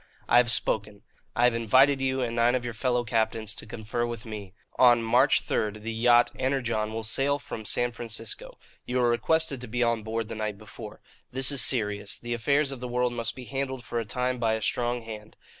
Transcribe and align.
"I 0.27 0.37
have 0.37 0.49
spoken. 0.49 1.03
I 1.35 1.43
have 1.43 1.53
invited 1.53 2.01
you, 2.01 2.21
and 2.21 2.35
nine 2.35 2.55
of 2.55 2.65
your 2.65 2.73
fellow 2.73 3.03
captains, 3.03 3.53
to 3.53 3.67
confer 3.67 4.03
with 4.03 4.25
me. 4.25 4.55
On 4.79 5.03
March 5.03 5.41
third 5.41 5.83
the 5.83 5.93
yacht 5.93 6.31
Energon 6.39 6.91
will 6.91 7.03
sail 7.03 7.37
from 7.37 7.65
San 7.65 7.91
Francisco. 7.91 8.57
You 8.83 8.99
are 9.01 9.09
requested 9.11 9.61
to 9.61 9.67
be 9.67 9.83
on 9.83 10.01
board 10.01 10.27
the 10.27 10.33
night 10.33 10.57
before. 10.57 11.01
This 11.31 11.51
is 11.51 11.61
serious. 11.61 12.17
The 12.17 12.33
affairs 12.33 12.71
of 12.71 12.79
the 12.79 12.87
world 12.87 13.13
must 13.13 13.35
be 13.35 13.43
handled 13.45 13.83
for 13.85 13.99
a 13.99 14.03
time 14.05 14.39
by 14.39 14.53
a 14.55 14.61
strong 14.63 15.03
hand. 15.03 15.35